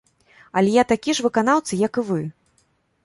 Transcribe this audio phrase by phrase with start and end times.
[0.61, 2.21] Але я такі ж выканаўца, як і вы.